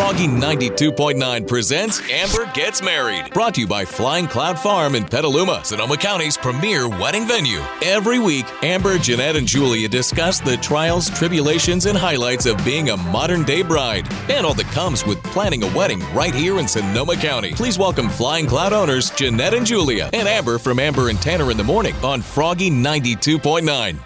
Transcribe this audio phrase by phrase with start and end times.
[0.00, 3.34] Froggy 92.9 presents Amber Gets Married.
[3.34, 7.60] Brought to you by Flying Cloud Farm in Petaluma, Sonoma County's premier wedding venue.
[7.82, 12.96] Every week, Amber, Jeannette, and Julia discuss the trials, tribulations, and highlights of being a
[12.96, 17.14] modern day bride and all that comes with planning a wedding right here in Sonoma
[17.16, 17.52] County.
[17.52, 21.58] Please welcome Flying Cloud owners Jeannette and Julia and Amber from Amber and Tanner in
[21.58, 23.98] the Morning on Froggy 92.9.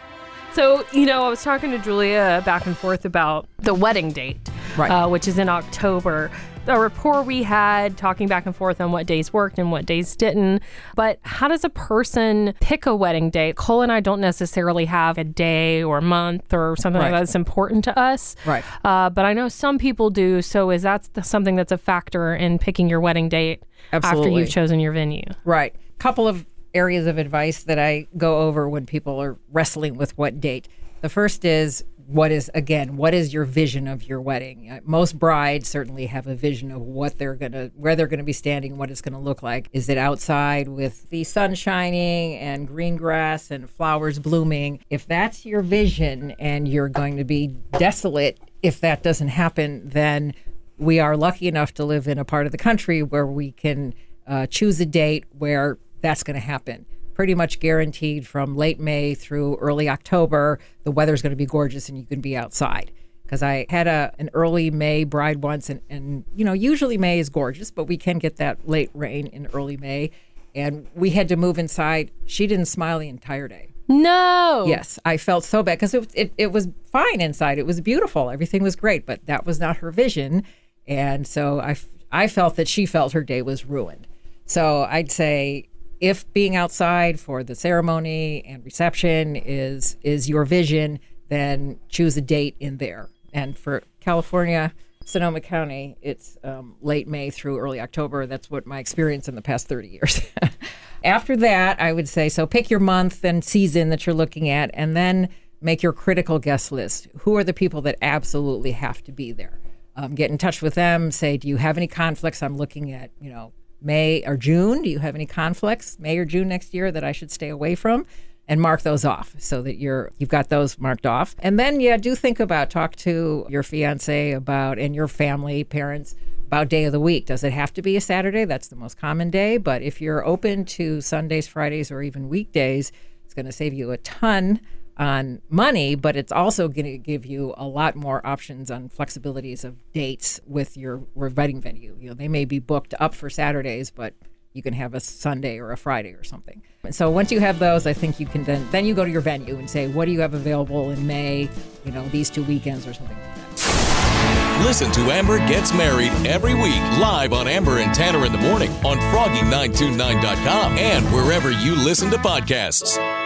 [0.54, 4.43] So, you know, I was talking to Julia back and forth about the wedding date,
[4.76, 4.90] Right.
[4.90, 6.30] uh, which is in October.
[6.66, 10.16] The rapport we had talking back and forth on what days worked and what days
[10.16, 10.62] didn't.
[10.96, 13.56] But how does a person pick a wedding date?
[13.56, 17.10] Cole and I don't necessarily have a day or month or something Right.
[17.10, 18.34] that that's important to us.
[18.46, 18.64] Right.
[18.82, 20.40] Uh, but I know some people do.
[20.40, 24.80] So is that something that's a factor in picking your wedding date after you've chosen
[24.80, 25.24] your venue?
[25.44, 25.74] Right.
[25.98, 30.40] Couple of areas of advice that I go over when people are wrestling with what
[30.40, 30.66] date.
[31.04, 34.70] The first is what is again what is your vision of your wedding?
[34.70, 38.32] Uh, most brides certainly have a vision of what they're gonna where they're gonna be
[38.32, 39.68] standing what it's gonna look like.
[39.74, 44.82] Is it outside with the sun shining and green grass and flowers blooming?
[44.88, 50.32] If that's your vision and you're going to be desolate if that doesn't happen then
[50.78, 53.92] we are lucky enough to live in a part of the country where we can
[54.26, 56.86] uh, choose a date where that's going to happen.
[57.14, 61.88] Pretty much guaranteed from late May through early October, the weather's going to be gorgeous
[61.88, 62.90] and you can be outside.
[63.22, 67.18] Because I had a an early May bride once, and, and you know usually May
[67.18, 70.10] is gorgeous, but we can get that late rain in early May,
[70.54, 72.10] and we had to move inside.
[72.26, 73.70] She didn't smile the entire day.
[73.88, 74.64] No.
[74.66, 77.58] Yes, I felt so bad because it, it it was fine inside.
[77.58, 78.30] It was beautiful.
[78.30, 80.44] Everything was great, but that was not her vision,
[80.86, 81.76] and so I
[82.12, 84.06] I felt that she felt her day was ruined.
[84.46, 85.68] So I'd say
[86.04, 91.00] if being outside for the ceremony and reception is is your vision,
[91.30, 93.08] then choose a date in there.
[93.32, 94.74] And for California,
[95.06, 98.26] Sonoma County, it's um, late May through early October.
[98.26, 100.20] That's what my experience in the past 30 years.
[101.04, 104.70] After that, I would say so pick your month and season that you're looking at,
[104.74, 105.30] and then
[105.62, 107.08] make your critical guest list.
[107.20, 109.58] Who are the people that absolutely have to be there?
[109.96, 111.10] Um, get in touch with them.
[111.10, 112.42] Say, do you have any conflicts?
[112.42, 114.82] I'm looking at, you know, May or June.
[114.82, 117.74] Do you have any conflicts, May or June next year, that I should stay away
[117.74, 118.06] from?
[118.46, 121.34] And mark those off so that you're you've got those marked off.
[121.38, 126.14] And then yeah, do think about talk to your fiance about and your family, parents
[126.46, 127.24] about day of the week.
[127.24, 128.44] Does it have to be a Saturday?
[128.44, 129.56] That's the most common day.
[129.56, 132.92] But if you're open to Sundays, Fridays, or even weekdays,
[133.24, 134.60] it's going to save you a ton
[134.96, 139.64] on money, but it's also going to give you a lot more options on flexibilities
[139.64, 141.96] of dates with your wedding venue.
[142.00, 144.14] You know, they may be booked up for Saturdays, but
[144.52, 146.62] you can have a Sunday or a Friday or something.
[146.84, 149.10] And so once you have those, I think you can then then you go to
[149.10, 151.50] your venue and say, what do you have available in May?
[151.84, 154.64] You know, these two weekends or something like that.
[154.64, 158.70] Listen to Amber Gets Married every week live on Amber and Tanner in the Morning
[158.84, 163.23] on Froggy929.com and wherever you listen to podcasts.